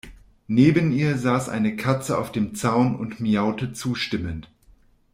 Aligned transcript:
Neben 0.47 0.91
ihr 0.91 1.15
saß 1.19 1.47
eine 1.49 1.75
Katze 1.75 2.17
auf 2.17 2.31
dem 2.31 2.55
Zaun 2.55 2.95
und 2.95 3.19
miaute 3.19 3.71
zustimmend. 3.71 4.49